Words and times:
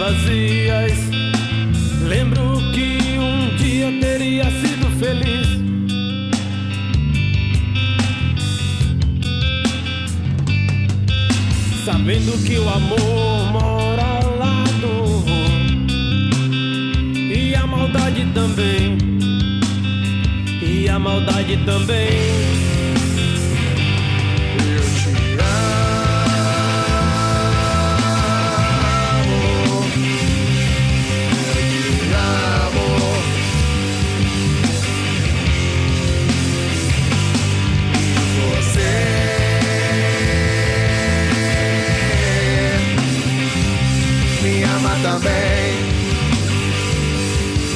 vazias. 0.00 0.92
Lembro 2.08 2.58
que 2.72 3.18
um 3.18 3.56
dia 3.56 3.92
teria 4.00 4.44
sido 4.44 4.86
feliz. 4.98 5.48
Sabendo 11.84 12.32
que 12.44 12.58
o 12.58 12.68
amor 12.68 13.52
mora 13.52 14.02
ao 14.02 14.38
lado 14.38 15.24
e 17.34 17.54
a 17.54 17.66
maldade 17.66 18.26
também, 18.32 18.96
e 20.62 20.88
a 20.88 20.98
maldade 20.98 21.56
também. 21.64 22.49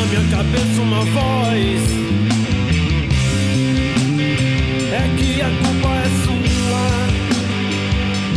na 0.00 0.06
minha 0.06 0.24
cabeça 0.30 0.80
uma 0.80 1.04
voz 1.04 1.82
é 4.92 5.08
que 5.18 5.42
a 5.42 5.50
culpa 5.50 5.94
é 5.94 6.08
sua, 6.24 6.84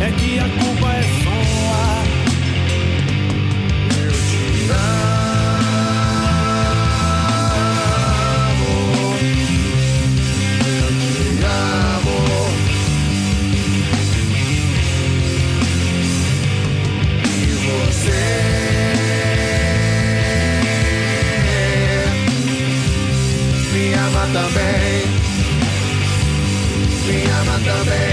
é 0.05 0.11
que 0.11 0.39
a 0.39 0.49
culpa 0.49 0.93
é 0.93 1.03
sua. 1.03 1.12
the 27.63 27.85
man. 27.85 28.12